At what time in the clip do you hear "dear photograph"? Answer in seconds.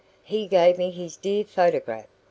1.15-2.07